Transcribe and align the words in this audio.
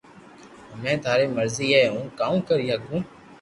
ھمي 0.73 0.93
ٿاري 1.03 1.25
مرزي 1.35 1.67
ھي 1.75 1.83
ھون 1.91 2.05
ڪاو 2.19 2.35
ڪري 2.47 2.65
ھگو 2.73 2.97